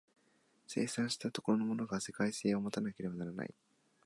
[0.65, 3.53] 生産した所のものが世界性を有たなければならない。